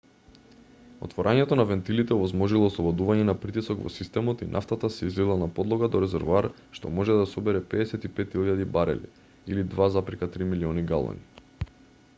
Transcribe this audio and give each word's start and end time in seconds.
отворањето 1.07 1.57
на 1.59 1.65
вентилите 1.71 2.15
овозможило 2.15 2.69
ослободување 2.69 3.25
на 3.27 3.35
притисок 3.43 3.83
во 3.83 3.91
системот 3.99 4.41
и 4.47 4.49
нафтата 4.55 4.89
се 4.97 5.09
излила 5.11 5.37
на 5.43 5.49
подлога 5.61 5.89
до 5.95 6.01
резервоар 6.07 6.49
што 6.81 6.93
може 6.99 7.19
да 7.23 7.29
собере 7.37 7.63
55.000 7.77 8.67
барели 8.79 9.59
2,3 9.79 10.53
милиони 10.55 10.87
галони 10.95 11.73